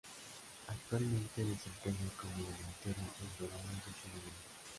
[0.67, 4.35] Actualmente se desempeña como delantero en Dorados de Sinaloa.